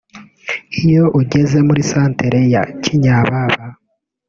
[0.85, 3.65] Iyo ugeze muri santere ya Kinyababa